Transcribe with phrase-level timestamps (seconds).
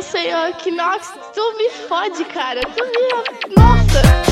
[0.00, 2.60] Senhor, que nossa, tu me fode, cara.
[2.60, 3.54] Tu me.
[3.54, 4.22] Nossa!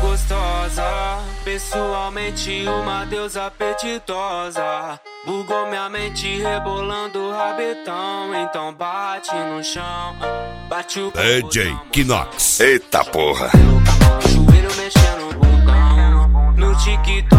[0.00, 1.18] Gostosa.
[1.44, 5.00] Pessoalmente, uma deusa apetitosa.
[5.26, 8.34] Bugou minha mente rebolando o rabetão.
[8.42, 10.14] Então bate no chão.
[10.68, 12.60] Bate o DJ popozão, Kinox.
[12.60, 13.50] Eita porra.
[13.54, 16.52] No joelho mexendo o bundão.
[16.52, 17.33] No TikTok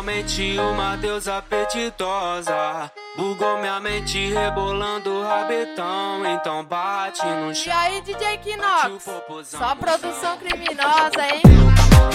[0.00, 2.90] Pessoalmente, uma deusa apetitosa.
[3.18, 6.24] Bugou minha mente rebolando o rabetão.
[6.24, 7.76] Então bate no E chão.
[7.76, 9.04] aí, DJ Kinox?
[9.44, 11.42] Só produção criminosa, hein?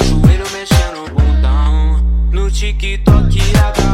[0.03, 1.97] Joelho mexendo o bundão.
[2.31, 3.84] No TikTok a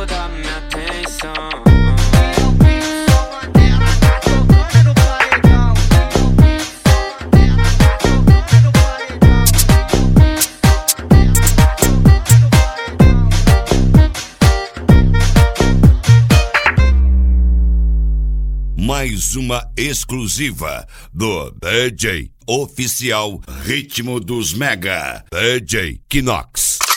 [0.00, 1.34] toda a minha atenção.
[18.78, 25.24] Mais uma exclusiva do DJ Oficial Ritmo dos Mega.
[25.30, 26.89] DJ Kinox.